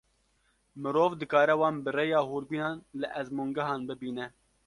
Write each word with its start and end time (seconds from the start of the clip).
Mirov 0.85 1.11
dikare 1.23 1.53
wan 1.61 1.75
bi 1.83 1.89
rêya 1.97 2.19
hûrbînan 2.29 2.75
li 2.99 3.07
ezmûngehan 3.19 3.81
bibîne. 3.87 4.25